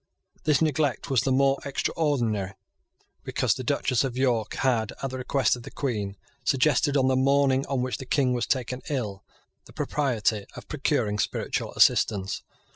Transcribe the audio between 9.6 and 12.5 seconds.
the propriety of procuring spiritual assistance.